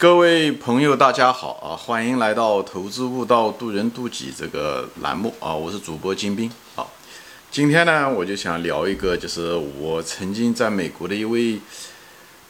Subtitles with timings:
[0.00, 1.76] 各位朋友，大家好啊！
[1.76, 5.54] 欢迎来到《投资悟道，渡人渡己》这个栏目啊！
[5.54, 6.86] 我是主播金兵啊。
[7.50, 11.60] 今天呢，我就想聊一个，就是我曾经在美国的一位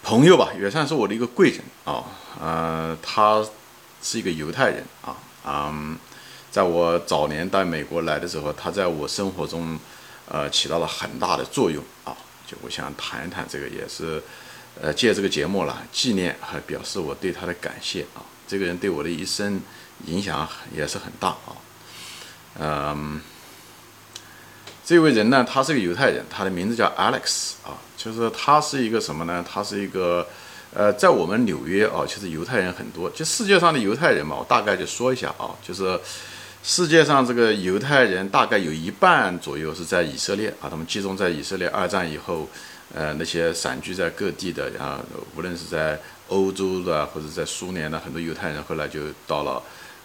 [0.01, 2.05] 朋友吧，也算是我的一个贵人啊。
[2.41, 3.45] 呃，他
[4.01, 5.17] 是一个犹太人啊。
[5.45, 5.99] 嗯，
[6.53, 9.77] 在我早年到美国来的时候，他在我生活中
[10.29, 12.17] 呃起到了很大的作用啊。
[12.47, 14.23] 就我想谈一谈这个，也是。
[14.83, 18.25] 呃，借这个节目了，纪念和表示我对他的感谢啊。
[18.49, 19.61] 这个人对我的一生
[20.07, 21.53] 影响也是很大啊。
[22.59, 23.21] 嗯，
[24.83, 27.77] 这位人呢，他是个犹太人，他的名字叫 Alex 啊。
[27.97, 29.45] 就是他是一个什么呢？
[29.47, 30.27] 他是一个
[30.73, 33.11] 呃，在我们纽约啊，其实犹太人很多。
[33.11, 36.01] 就世界上的犹太人嘛，我大概就说一下啊，就是
[36.63, 41.69] 世界上这个犹太人大概有一半左右是在以色列啊，他们集中在以色列。
[41.69, 42.49] 二战以后。
[42.93, 45.01] 呃，那些散居在各地的啊，
[45.37, 49.63] 无论是在欧洲的或者在苏联的很多犹太人，后来就到了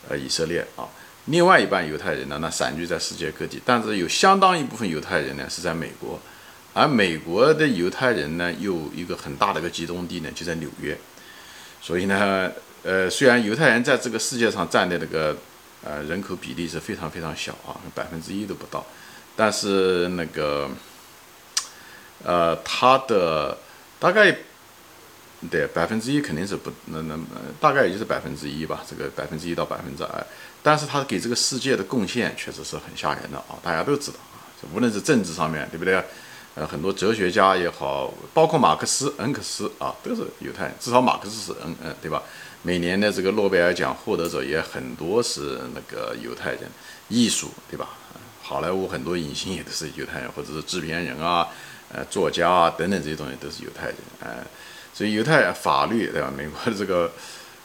[0.08, 0.86] 呃以色列啊。
[1.26, 6.20] 另外一半犹太人呢，那散居在世界各地，但是有相当一部分犹太人呢是在美国，
[6.76, 10.96] 而美国的犹太人呢，又一个很大的一个集中地呢就在纽约。
[11.82, 12.52] 所以呢，
[12.84, 15.36] 呃，虽然犹太人在这个世界上占的那个
[15.84, 18.86] 呃人口比例是非常非常小啊，百分之一都不到，
[19.36, 20.70] 但是那个。
[22.24, 23.58] 呃，他的
[24.00, 24.36] 大概
[25.52, 27.20] 对百分之一肯定是不那那
[27.60, 30.26] 大概也就是百分之一吧，这个百分之一到百分之二，
[30.64, 33.54] 但是他给这个世界的贡献确实是很吓人的啊！
[33.62, 34.42] 大家都知道啊，
[34.74, 36.04] 无论是政治上面对不对？
[36.56, 42.24] 呃，很多哲学家也好，包括马克思、恩格斯啊，都是犹太人，至少马克思是恩恩对吧？
[42.62, 46.62] 每年的这个诺贝尔奖获得者也很多是那个犹太人，
[47.10, 47.90] 艺术对吧？
[48.42, 51.48] 好莱坞很多影星也都是犹太人，或者是制片人啊。
[51.98, 54.46] 呃，作家啊等等这些东西都是犹太人，呃，
[54.94, 56.30] 所以犹太法律对吧？
[56.36, 57.10] 美国的这个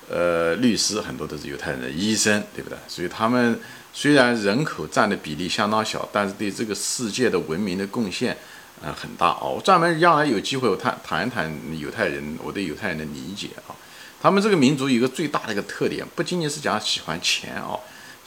[0.08, 2.78] 呃律师很多都是犹太人，医生对不对？
[2.86, 3.58] 所以他们
[3.92, 8.36] 虽然人口占的比例相当小，但是对这个世界的文明的贡献
[8.80, 9.54] 呃很大哦。
[9.56, 13.74] 我专门将来有机会我谈谈一谈犹太人，我对犹太人的理解啊。
[14.22, 17.80] 他们这个民族有一个最大的一个特点，不仅仅是讲喜欢钱哦。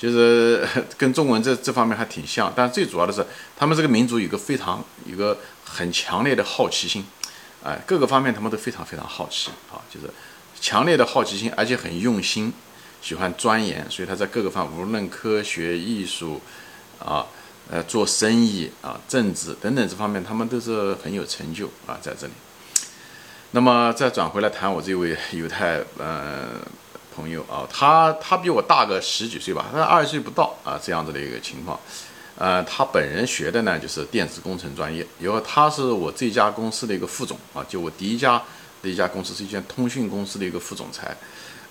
[0.04, 0.68] 就是
[1.00, 3.26] 跟中文这这方面还挺像，但最主要的是，
[3.56, 7.06] 他们这个民族有个非常一个很强烈的好奇心，
[7.64, 10.08] 哎，各个方面他们都非常非常好奇啊，就是
[10.60, 12.52] 强烈的好奇心，而且很用心，
[13.02, 16.42] 喜欢钻研，所以他在各个方无论科学、艺术
[17.00, 17.26] 啊，
[17.72, 22.34] 呃，做生意啊、政治等等这方面，他们都是很有成就啊，在这里。
[23.52, 26.60] 那么再转回来谈我这位犹太，呃。
[27.16, 31.80] 朋友啊，他他比我大个十几岁吧，他二十岁不到啊，这样子的一个情况。
[32.36, 38.42] 呃，他本人学的呢就是电子工程专业，以后他是我这家公司的一个副总啊，就我第一家
[38.82, 41.16] 的一家公司是一间通讯公司的一个副总裁，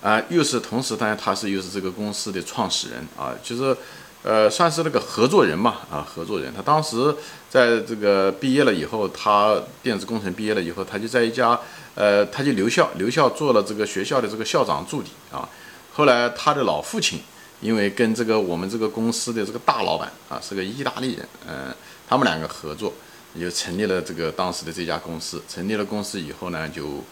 [0.01, 3.77] 啊，又是同时当然他是又是这个公司的创始人啊，就是
[4.23, 6.55] 呃算是那个合作人嘛啊，合作人。
[6.55, 7.13] 他当时
[7.51, 11.59] 在这个毕业了以后，他电子工程毕业了以后，他就在一家。
[11.95, 15.49] 呃，他就留校，留校做了这个学校的这个校长助理啊。
[15.93, 17.21] 后来他的老父亲，
[17.61, 21.75] 因为跟这个我们这个公司的这个大老板啊是个意大利人，嗯，
[22.09, 22.93] 他们两个合作，
[23.39, 25.43] 就成立了这个当时的这家公司。
[25.49, 27.05] 成立了公司以后呢，就，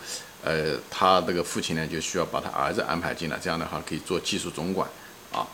[0.43, 4.89] 呃，他这个父亲呢就需要把他儿子安排进来，这样的话可以做技术总管
[5.31, 5.47] 啊。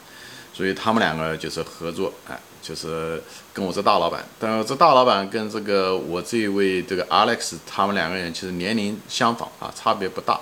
[0.57, 2.39] 所以他们两个就是合作，哎。
[2.63, 3.23] 就是
[3.55, 10.41] 跟我这大老板，但是这大老板跟这个我这一位这个 Alex，他们两个人其实年龄相仿啊，差别不大，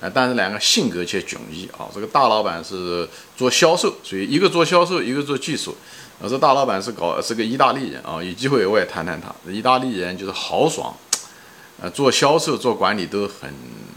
[0.00, 1.84] 呃，但是两个性格却迥异啊。
[1.92, 5.76] 这个大老板是做销售，所以一个做销售，一个做技术。
[6.22, 9.30] 呃，这大老板是搞是个意大利人啊，有机会我也谈谈他。
[9.52, 10.96] 意大利人就是豪爽，
[11.82, 13.52] 呃，做销售做管理都很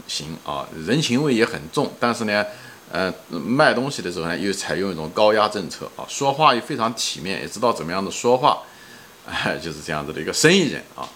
[0.06, 2.44] 行啊，人情味也很重，但是呢。
[2.92, 8.58] 呃，卖东西的时候呢，又采用一种高压政策啊，说话又非常体面，也知道怎么样的说话，
[9.26, 11.08] 哎，就是这样子的一个生意人啊。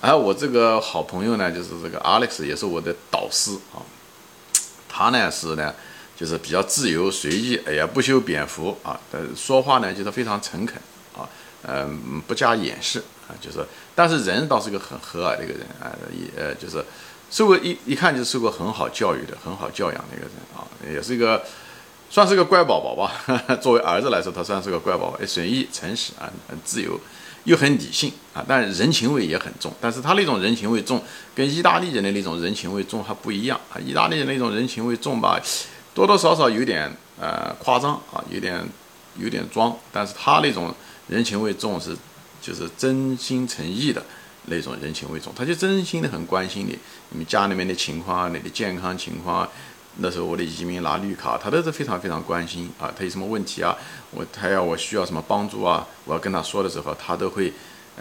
[0.00, 3.82] 而我这个好朋友呢，就是这个 Alex，也是我的导师啊。
[4.88, 5.74] 他呢是呢，
[6.16, 10.80] 就是比较自由随意，哎呀不修边幅啊，呃，说话呢就是非常诚恳
[11.18, 11.28] 啊，
[11.66, 13.66] 嗯，不加掩饰啊，就是，
[13.96, 16.84] 但是人倒是个很和蔼的一个人啊，也呃就是。
[17.30, 21.42] 受过一一看就受过很好教育的、很好教养的一个人啊，也是一个
[22.08, 23.12] 算是个乖宝宝吧。
[23.60, 27.00] 作为儿子来说，他算是个乖宝宝，随意、诚实啊，很自由，
[27.42, 29.72] 又很理性啊，但人情味也很重。
[29.80, 31.02] 但是他那种人情味重，
[31.34, 33.80] 跟意大利人的那种人情味重还不一样啊。
[33.80, 35.40] 意大利人那种人情味重吧，
[35.92, 36.88] 多多少少有点
[37.18, 38.64] 呃夸张啊，有点
[39.18, 39.76] 有点装。
[39.90, 40.72] 但是他那种
[41.08, 41.96] 人情味重是
[42.40, 44.00] 就是真心诚意的。
[44.46, 46.78] 那种人情味重，他就真心的很关心你，
[47.10, 49.48] 你们家里面的情况啊，你的健康情况啊，
[49.96, 52.92] 那时候我的移民拿绿卡，他都是非常非常关心啊。
[52.94, 53.74] 他有什么问题啊？
[54.10, 55.86] 我他要我需要什么帮助啊？
[56.04, 57.52] 我要跟他说的时候，他都会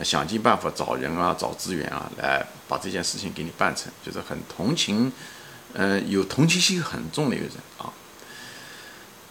[0.04, 5.12] 想尽办法找人啊，找资源啊，来把这件事情给你办成，就是很同情，
[5.74, 7.94] 嗯，有同情心很重的一个人啊。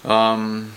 [0.04, 0.72] 嗯，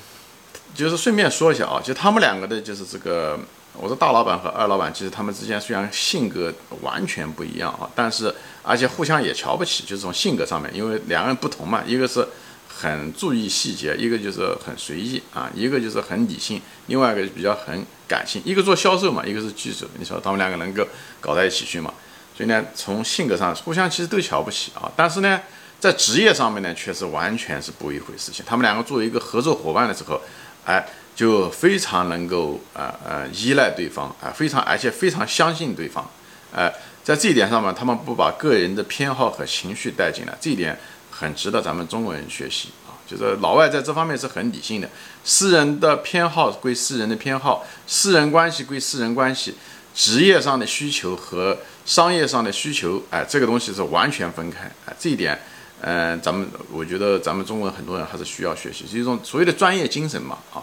[0.73, 3.39] 就是顺便说一下啊，就他们两个的，就是这个。
[3.77, 8.33] 我说大老板和二老板，其实他们之间虽然性格完全不一样啊，但是
[8.63, 12.25] 而且互相也瞧不起，就是从性格上面，因为两个人不同嘛，一个是
[12.67, 20.87] 很注意细节，一个就是很随意啊，一个就是很理性，另外一个比较很感性，一个做销售嘛，一个是技术，你说他们两个能够
[21.19, 21.93] 搞在一起去嘛？
[22.35, 25.41] 所以呢，从性格上互相其实都瞧不起啊，但是呢，
[25.79, 28.31] 在职业上面呢，却是完全是不一回事。
[28.31, 30.21] 情他们两个作为一个合作伙伴的时候，
[30.65, 30.87] 哎。
[31.15, 36.05] 就非常能够呃呃依赖对方啊，非常而且非常相信对方，
[36.51, 36.69] 呃，
[37.05, 40.77] 在这一点上面，他们不把个人的偏好和情绪带进来，这一点
[41.09, 42.99] 很值得咱们中国人学习啊。
[43.07, 44.89] 就是老外在这方面是很理性的，
[45.23, 49.55] 私人的偏好归私人的偏好，私人关系归私人关系，
[49.93, 55.39] 职业上的需求和商业上的需求，哎，这个东西是完全分开，哎，这一点，
[55.79, 60.61] 嗯，咱们我觉得咱们中国人很多人还是需要学习，是一种所谓的专业精神嘛，啊。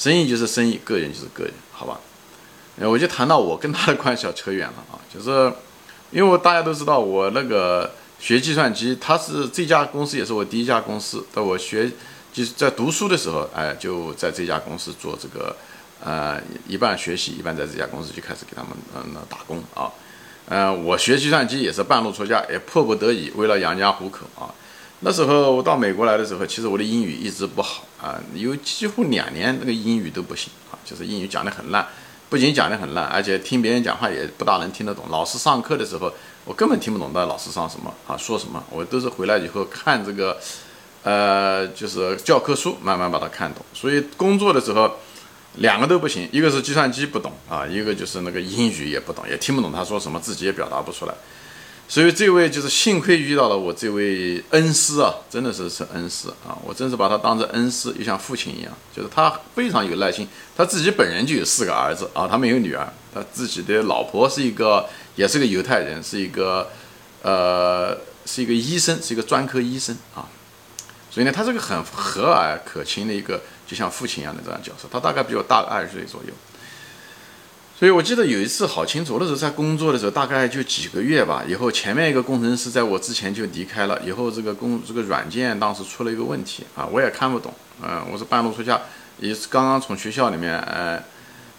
[0.00, 2.00] 生意就是生意，个人就是个人，好吧？
[2.78, 5.52] 呃，我就谈到我跟他的关系要扯远了啊， 就是
[6.10, 11.90] 因为我大家都知道我那个学计算机，他是这家公司也是我第一家公司，在我学
[12.32, 15.54] 就是在读书的时候，哎，就在这家公司做这个，
[16.02, 19.92] 呃，一半学习，一半在这家公司就开始给他们嗯打工啊，
[20.48, 24.48] 嗯，我学计算机也是半路出家，也迫不得已为了养家糊口啊。
[25.02, 31.86] 那时候我到美国来的时候，其实我的英语一直不好啊，有几乎两年那个英语都不行啊，就是英语讲得很烂，
[32.28, 35.06] 不仅讲得很烂，而且听别人讲话也不大能听得懂。
[35.08, 36.12] 老师上课的时候，
[36.44, 40.38] 我根本听不懂那老师上什么啊，说什么，我都是回来以后看这个，
[41.02, 43.64] 呃，就是教科书慢慢把它看懂。
[43.72, 44.96] 所以工作的时候，
[45.56, 51.14] 两个都不行，一个是计算机不懂啊，一个就是那个英语也不懂，也听不懂他说什么，自己也表达不出来。
[51.90, 58.72] 所以这位就是幸亏遇到了我这位恩师啊，真的是是恩师啊，我真是把他当成恩师，又像父亲一样。
[58.94, 66.70] 就是他非常有耐心，他自己本人就有四个儿子啊，他没有女儿，他自己的老婆是一个，也是个犹太人，是一个，
[67.22, 70.28] 呃，是一个医生，是一个专科医生啊。
[71.10, 74.86] 所以呢，他是个很和蔼可亲的一个，就像父亲一样的这样角色。
[74.88, 76.32] 他大概比我大二十岁左右。
[77.80, 81.42] 所以，我记得有一次好清楚，那时候在工作的时候，大概就几个月吧。
[81.48, 83.98] 以后前面一个工程师在我之前就离开了。
[84.04, 87.50] 以后这个工这个软件当时出了一个问题啊，我也看不懂。
[87.82, 88.78] 嗯，我是半路出家，
[89.18, 91.02] 也是刚刚从学校里面，呃，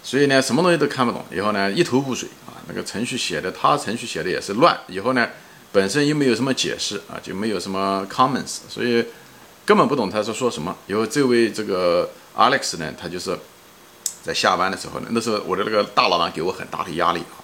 [0.03, 1.25] 所以呢，什么东西都看不懂。
[1.33, 2.53] 以后呢，一头雾水啊。
[2.67, 4.77] 那个程序写的，他程序写的也是乱。
[4.89, 5.27] 以后呢，
[5.71, 9.03] 本身又没有什么解释啊，就没有什么 comments，所以
[9.65, 10.77] 根本不懂他是说什么。
[10.85, 12.07] 以后这位这个
[12.37, 13.35] Alex 呢，他就是。
[14.23, 17.39] 在下班的时候呢，那时候我的那个大老板给我很大的压力啊。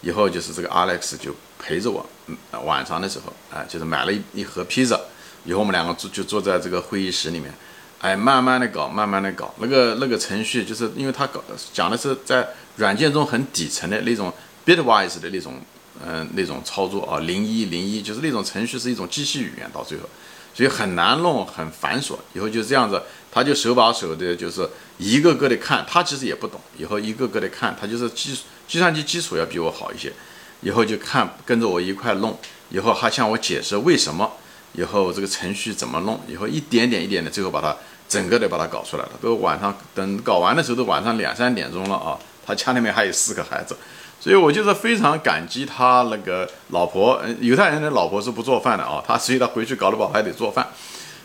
[0.00, 4.98] 以后就是这个 Alex 就陪着我，嗯，晚上的时候，哎，就是买了一一盒披萨。
[5.44, 7.54] 以后我们两个坐就坐在这个会议室里面，
[8.00, 9.54] 哎，慢慢的搞，慢慢的搞。
[9.58, 11.40] 那个那个程序，就是因为他搞
[11.72, 14.32] 讲的是在软件中很底层的那种
[14.66, 15.60] bitwise 的那种，
[16.04, 20.08] 嗯，那种操作啊，零一零一，就是那种程序是一种机器语言，到最后。
[20.54, 22.16] 所以很难弄，很繁琐。
[22.34, 23.00] 以后就这样子，
[23.32, 25.84] 他就手把手的，就是一个个的看。
[25.88, 30.12] 他其实也不懂，以后一个个的看，他就是计计算机基础要比我好一些。
[30.60, 32.38] 以后就看跟着我一块弄，
[32.70, 34.30] 以后还向我解释为什么，
[34.74, 37.74] 以后这个程序怎么弄，以后一点点一点的，最后把它
[38.08, 39.10] 整个的把它搞出来了。
[39.20, 42.18] 都晚上等搞完的时候，都晚上两三点钟了啊。
[42.46, 43.76] 他家里面还有四个孩子。
[44.20, 50.68] 所以我就是非常感激他那个老婆，犹太人的老婆是不做饭的啊，他所以他回去搞得饱还得做饭，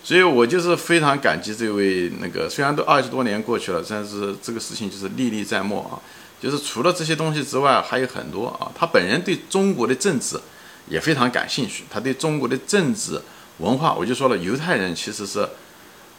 [0.07, 5.99] 所以我就是非常感激这位那个，虽然都二十多年过去了，但是这个事情就是历历在目啊，
[6.41, 10.39] 就是除了这些东西之外还有很多啊，他本人对中国的政治
[10.87, 13.21] 也非常感兴趣，他对中国的政治
[13.57, 15.45] 文化，我就说了，犹太人其实是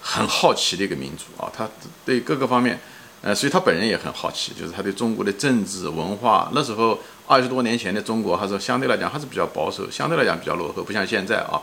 [0.02, 1.66] 很好奇的一个民族啊，他
[2.04, 2.78] 对各个方面。
[3.22, 11.56] 呃，所以他本人也很好奇，就是他对中国的政治文化，那时候二十多年前的中国还是相对来讲还是比较保守，相对来讲比较落后，不像现在啊。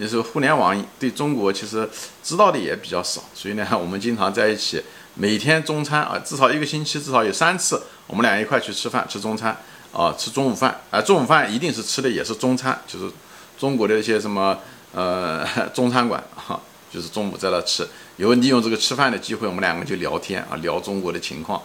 [0.00, 1.88] 那时候互联网对中国其实
[2.22, 4.82] 知道的也比较少，所以呢，我们经常在一起，
[5.14, 9.56] 每天中餐啊，至少一个星期至少有三次，我们俩一块去吃饭，吃中餐
[9.92, 13.10] 啊，吃中午饭啊，中午饭一定是吃的也是中餐，就是
[13.58, 14.58] 中国的一些什么
[14.92, 16.58] 呃 中餐馆哈。
[16.92, 21.62] 就是中午在那吃，有利用这个吃饭的机会，我们两个就聊天啊，聊中国的情况。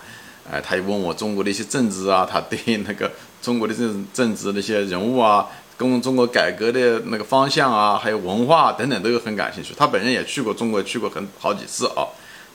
[0.48, 3.12] 哎，他又问我中国的一些政治啊，他对那个
[3.42, 9.74] 中国的政政治那些人物啊，跟我们中国改革的那个方向啊，还有文化等等都有很感兴趣。
[9.78, 12.08] 他本人也去过中国，去过很好几次啊。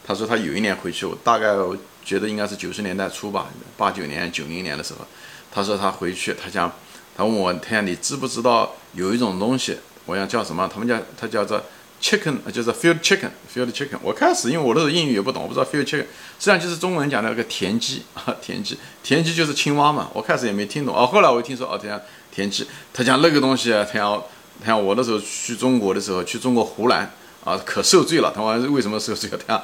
[0.06, 3.46] 他说他有一年回去，我大概我觉得应该是九十年代初吧，
[3.76, 5.00] 八九年、九零年的时候。
[5.52, 6.72] 他说他回去，他讲，
[7.16, 9.76] 他问我，他讲你知不知道有一种东西？
[10.06, 10.68] 我想叫什么？
[10.72, 11.60] 他们叫他叫做
[12.00, 13.98] chicken，就是 field chicken，field chicken。
[14.02, 16.06] 我开始因为我那时候英语也不懂，我不知道 field chicken，实
[16.38, 20.08] 际上就是中文讲的那个田鸡啊，田鸡，田鸡就是青蛙嘛。
[20.14, 22.00] 我开始也没听懂啊，后来我一听说哦，这样
[22.32, 24.22] 田鸡，他讲那个东西，他讲
[24.60, 27.12] 他讲我那时候去中国的时候，去中国湖南
[27.44, 28.32] 啊，可受罪了。
[28.34, 29.28] 他说为什么受罪？
[29.30, 29.62] 他讲。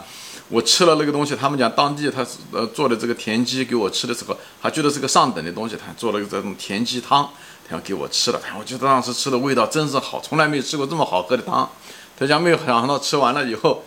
[0.48, 7.28] 我吃了那个东西，他们讲当地他呃做的这个田鸡给我吃的时候，他觉得是个上等的东西，他做了个这种田鸡汤，
[7.68, 11.68] 他要给我吃了，我觉得当时吃的味道真是好，从来没有吃过这么好喝的汤。
[12.16, 13.82] 他讲没有想到吃完了以后，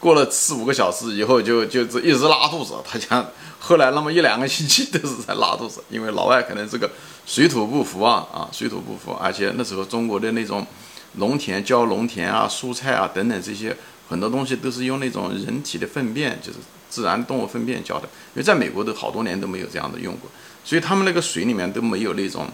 [0.00, 2.72] 过了四五个小时以后就就一直拉肚子。
[2.82, 3.22] 他讲
[3.64, 6.90] 后来那么一两个星期都是在拉肚子，因为老外可能这个
[7.24, 10.66] 水土不服啊啊水土不服，而且那时候中国的那种
[11.14, 13.74] 农田浇农田啊蔬菜啊等等这些。
[14.06, 16.58] 很多东西都是用那种人体的粪便，就是
[16.90, 18.02] 自然动物粪便浇的，
[18.34, 20.30] 因为在美国都好多年都没有这样的用过，
[20.62, 22.46] 所以他们那个水里面都没有那种，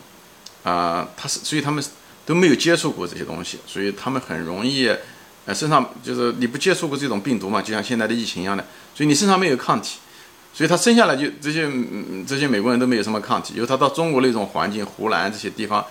[0.62, 1.82] 啊，它是，所以他们
[2.24, 4.88] 都没有接触过这些东西，所以他们很容易，
[5.44, 8.64] 呃，身上就是你不接触过这种病毒嘛，就像现在的疫情一样的，
[8.94, 9.98] 所以你身上没有抗体，
[10.52, 15.84] 所以他生下来就这些嗯这些美国人都没有什么抗体，因为他到中国那种环境，湖南这些地方，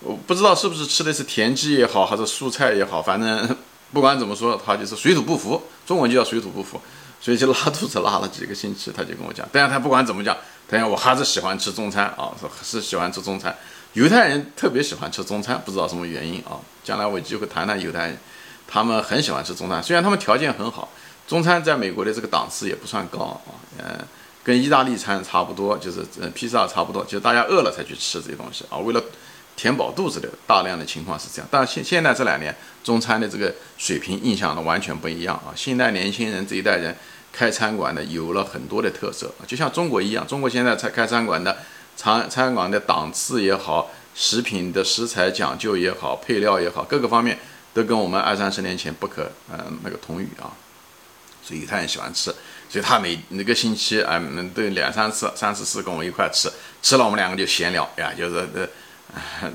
[0.00, 3.56] 我不知道是不是吃的是田鸡也好，还是蔬菜也好，反正。
[3.92, 6.80] 不管怎么说，他就是水土不服，中文就叫水土不服，
[7.20, 8.90] 所以就拉肚子拉了几个星期。
[8.90, 10.34] 他就跟我讲，但是他不管怎么讲，
[10.66, 13.54] 他讲我还是喜欢吃中餐啊，说是喜欢吃中餐。
[13.92, 16.56] 犹太人特别喜欢吃中餐，不知道什么原因啊。
[16.82, 18.18] 将来我有机会谈谈犹太人，
[18.66, 20.88] 他们很喜欢吃中餐，虽然他们条件很好，
[21.26, 23.98] 中餐在美国的这个档次也不算高啊，嗯，
[24.42, 29.02] 跟意大利餐差不多，就是嗯披萨差不多，就是大家饿了才去吃这些东西啊，为了。
[29.54, 35.52] 填饱肚子的大量的情况是这样，但现现在这两年中餐的这个水平印象呢完全不一样啊！
[35.54, 36.96] 现在年轻人这一代人
[37.30, 41.54] 开餐馆的有了很多的特色，就像中国一样，中国现在才开餐馆的
[41.94, 47.38] 餐餐馆的档次也好，食品的食材讲究也好，配料也好，各个方面
[47.74, 50.48] 都跟我们二三十年前不可嗯那个同语啊！
[51.56, 52.34] 所以他很喜欢吃，
[52.68, 54.20] 所以他每那个星期啊
[54.54, 56.50] 都两三次、三四次跟我一块吃，
[56.82, 58.68] 吃了我们两个就闲聊呀，就是呃。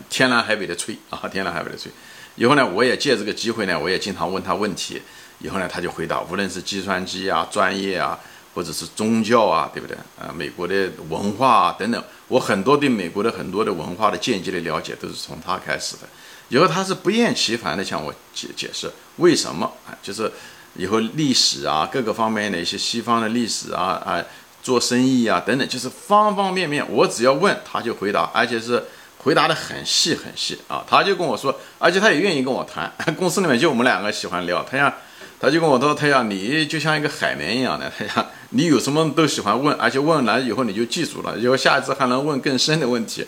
[0.07, 1.91] 天南海北的吹啊，天南海北的吹。
[2.35, 5.01] 以后呢，我也借这个机会呢，我也经常问他问题。
[5.39, 8.19] 以后呢，他就回答，无论是计算机啊、专业啊，
[8.53, 9.97] 或者是宗教啊，对不对？
[10.19, 16.03] 啊，美国的文化啊等等，我很多对美国的很多的文化的间接的了解都是从他开始的。
[16.49, 20.31] 以后他是不厌其烦的向我解解释为什么啊，就是
[20.77, 24.23] 以后历史啊，各个方面的一些西方的历史啊啊，
[24.63, 28.83] 做生意啊等等，就是方方面面，我只要问他就回答，而且是。
[29.19, 32.89] 回答的很细很细啊，他就跟我说，而且他也愿意跟我谈。
[33.17, 34.93] 公司里面就我们两个喜欢聊，他想，
[35.37, 43.25] 他就跟我说，他想你就像一个海绵一样的，他想你有什么都喜欢问，而且问完以后你就记住了，以后下一次还能问更深的问题。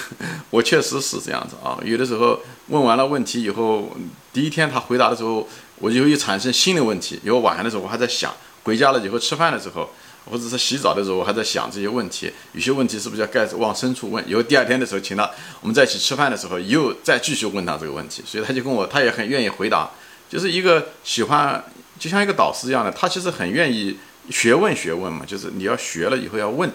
[0.50, 3.96] 我确实是这样子啊，有的时候问完了问题以后，
[4.32, 8.32] 第一天他回答的时候，我就又产生新的问题，因为晚上的时候我还在想，
[8.64, 9.90] 回家了以后吃饭的时候。
[10.30, 14.24] 或者是洗澡的时候，我还在想这些问题，有些问题是不是要该往深处问？
[14.30, 15.28] 以后第二天的时候，请他
[15.60, 19.90] 我们在一起吃饭的时候，又再继续问他这个问题，所以他就跟我，他也很愿意回答，
[20.30, 21.64] 就是一个喜欢，
[21.98, 23.96] 就像一个导师一样的，他其实很愿意
[24.30, 26.70] 学问学问嘛，就是你要学了以后要问，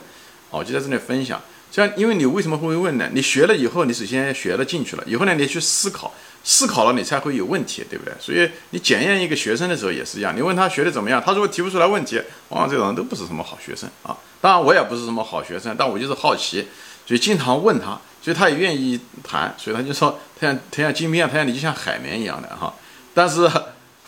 [0.50, 1.41] 哦，就在这里分享。
[1.84, 3.07] 像因为你为什么会问呢？
[3.13, 6.13] 你学了以后，你首先学了进去了，以后呢，你去思考。
[6.43, 8.13] 思考了，你才会有问题，对不对？
[8.22, 14.15] 所以你检验一个学生的时候也是一样，你问他学的怎么样，他如果提不出来问题，往往这种人都不是什么好学生啊。
[14.39, 16.65] 当然我也不是什么好学生，但我就是好奇，
[17.05, 22.74] 所以经常问他，所以他也愿意谈，所以他就说他像他像金片，他像你就像海绵一样的哈。
[23.13, 23.50] 但是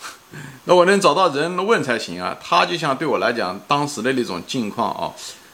[0.64, 2.34] 那我能找到人问才行啊。
[2.42, 5.12] 他就像对我来讲，当时的那种境况啊，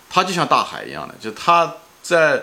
[0.09, 1.75] 他就像大海一样的，就他
[2.07, 2.43] 在。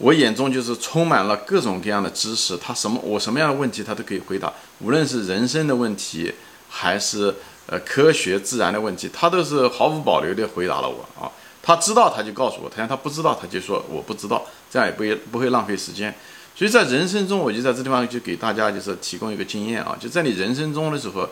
[0.00, 6.32] 我眼中就是充满了各种各样的知识，他什么我什么样的问题他都可以回答，无论是人生的问题，
[6.68, 7.34] 还是
[7.66, 11.26] 呃科学自然的问题，他都是毫无保留地回答了我啊。
[11.60, 16.14] 他知道他就告诉我，他像他不知道他就说我不知道，这样也不会不会浪费时间。
[16.54, 21.28] 所以在人生中，我就在这地方就给大家就是提供一个经验啊，就在你人生中的时候，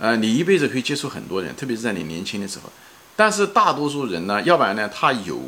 [0.00, 2.72] 呃，你一辈子可以接触很多人，特别是在你年轻的时候，
[3.14, 5.38] 但是大多数人呢，要不然呢，他有。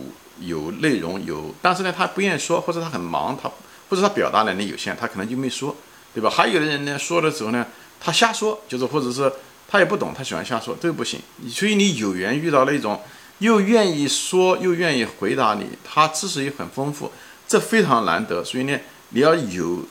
[0.40, 3.50] 有内容有，但是呢，他不愿意说，或者他很忙，他
[3.88, 5.74] 或者他表达能力有限，他可能就没说，
[6.14, 6.30] 对吧？
[6.30, 7.66] 还有的人呢，说的时候呢，
[8.00, 9.32] 他瞎说，就是或者是
[9.66, 11.20] 他也不懂，他喜欢瞎说，都不行。
[11.48, 13.00] 所以你有缘遇到那种
[13.38, 17.10] 又愿意说又愿意回答你，他知识也很丰富，
[17.46, 18.44] 这非常难得。
[18.44, 18.78] 所以呢，
[19.10, 19.84] 你要有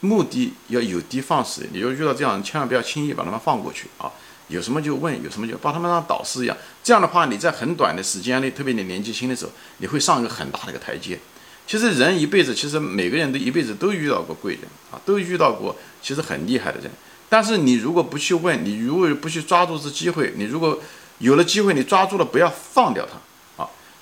[0.00, 1.68] 目的，要有的放矢。
[1.72, 4.10] 你就遇到这样，千万不要轻易把他们放过去啊！
[4.48, 6.56] 有什么就问，有什么就把他们当导师一样。
[6.82, 11.18] 这样的话，你在很短的时间内，特别你年纪轻的时候，你会上一个很大的一个台阶。
[11.66, 16.90] 其实人一辈子，其实每个人都一辈子都遇到过贵人啊，都遇到过其实很厉害的人。
[17.28, 20.78] 但是你如果不去问，你如果不去抓住这机会，你如果
[21.18, 23.18] 有了机会，你抓住了，不要放掉它。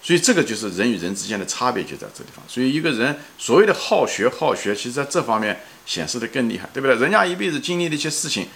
[0.05, 2.45] 所以这个就是人与人之间的差别就在这地方。
[2.49, 6.97] 所以一个人所谓的好学好学，其实在这方面显示的更厉害，对不对？
[6.97, 8.49] 人家一辈子经历的一些事情，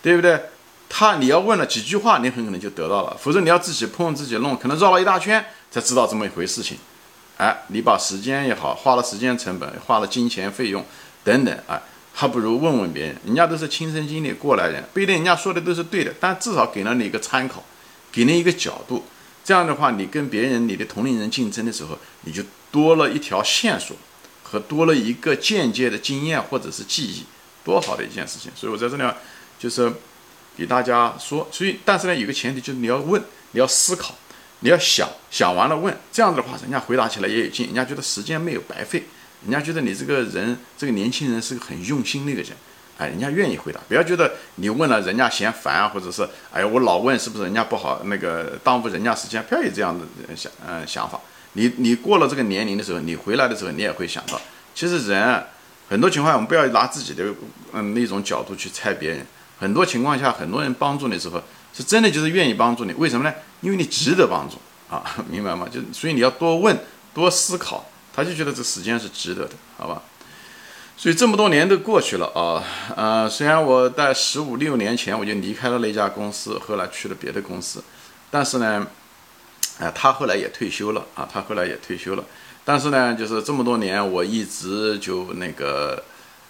[0.00, 0.40] 对不对？
[0.88, 6.78] 他你要问了几句话，你很可能就得到了；否则你要自己碰自己弄，可能绕了一大圈才知道这么一回事情。
[7.36, 10.84] 哎，你把时间也好，花了时间成本，花了金钱费用
[11.24, 17.64] 等等，哎，还不如问问别人，人家都是亲身经历过来人，不一定人家说的都是对的，但至少给了你一个参考，
[18.12, 19.04] 给你一个角度。
[19.44, 23.96] 这样的话，你跟别人、你的同龄人竞争的时候，你就多了一条线索，
[24.42, 27.24] 和多了一个间接的经验或者是记忆，
[27.64, 28.52] 多好的一件事情！
[28.54, 29.14] 所以我在这里
[29.58, 29.92] 就是
[30.56, 34.14] 给大家说，所以但是呢，有个前提就是你要问，你要思考，
[34.60, 39.04] 你要想想完了问，这样子的话，人家回答起来也有劲，人家觉得时间没有白费，
[39.42, 42.52] 人家觉得你这个人，这个年轻人是个很用心的一个人。
[42.96, 50.04] 哎，人家愿意回答，不要觉得你问了人家嫌烦啊，或者是哎呀我老问是不是人家不好那个耽误人家时间，不要有这样的
[50.36, 51.20] 想嗯想法。
[51.54, 54.40] 你你过了这个年龄的时候，你回来的时候，你也会想到，
[54.76, 55.44] 其实人
[55.88, 57.24] 很多情况我们不要拿自己的
[57.72, 59.26] 嗯那种角度去猜别人。
[59.64, 61.42] 很多情况下，很多人帮助你的时候，
[61.72, 62.92] 是真的就是愿意帮助你。
[62.92, 63.34] 为什么呢？
[63.62, 64.58] 因为你值得帮助
[64.94, 65.66] 啊， 明白吗？
[65.72, 66.78] 就所以你要多问
[67.14, 70.02] 多思考，他就觉得这时间是值得的，好吧？
[70.98, 72.62] 所以这么多年都过去了啊，
[72.94, 77.82] 呃，虽然我在十五六年前我就离开了那家公司，后来去了别的公司，
[78.30, 78.86] 但是呢，
[79.78, 82.22] 哎，他后来也退休了啊，他后来也退休了，
[82.66, 86.04] 但是呢，就是这么多年我一直就那个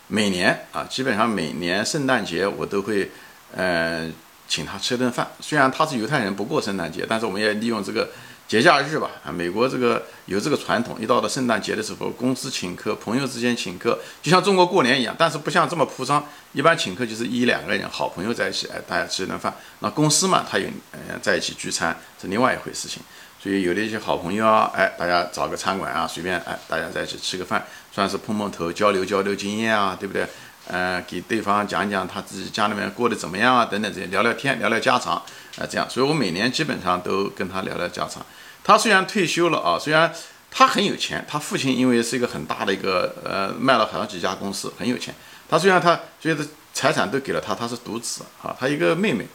[0.09, 3.11] 每年啊，基本上每年圣诞节我都会，
[3.55, 4.11] 呃，
[4.47, 5.29] 请他吃顿饭。
[5.41, 8.11] 虽然他是犹太人不过圣诞节，但是我们也利用这个。
[8.47, 16.23] 节假日吧，啊，美国这个有这个传统，一到了圣诞节的时候，公司请客，朋友之间请客，就像中国过年一样，但是不像这么铺张。
[16.53, 19.53] 一般请客就是一两个人，好朋友在一起，哎，大家吃一顿饭。
[19.79, 23.03] 那公司嘛，他有呃在一起聚餐是另外一回事情。
[23.45, 30.27] 所以有的一些好朋友啊，哎，大家找个餐馆啊，随便哎，大家在一起吃个饭，算是碰碰头，交流交流经验啊，对不对？
[30.67, 35.17] 呃，给对方讲讲他自己家里面过得怎么样啊，等等这些，聊聊天，聊聊家常。
[35.59, 38.25] 啊，这样，所以我每年基本上都跟他聊聊家常。
[38.65, 40.11] 他虽然退休了啊，虽然
[40.51, 45.15] 他很有钱，他父亲因为是一个很大的一个呃，卖了好几家公司，很有钱。
[45.51, 49.27] 他虽然他觉得财产都给了他，他是独子啊，他一个妹妹，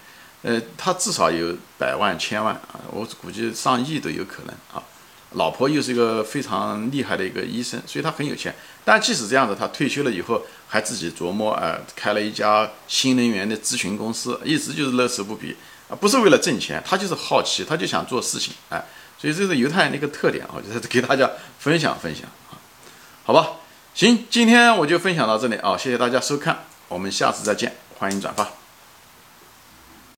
[0.42, 4.84] 呃，他至少有百万、千万啊，我估计上亿都有可能啊。
[5.34, 8.56] 老婆又是一个非常厉害的一个医生，所以他很有钱。
[8.84, 15.56] 但即使这样子，他退休了以后还自己琢磨，呃，开了一家新能源的咨询公司，一直就是乐此不疲。
[15.88, 18.84] 啊，不是为了挣钱，他就是好奇，他就想做事情，哎，
[19.20, 22.58] 所以这是犹太人的一个特点啊，就是给大家分享分享啊，
[23.24, 23.54] 好吧，
[23.96, 28.59] 行，今天我就分享到这里啊，谢谢大家收看，我们下次再见，欢迎转发。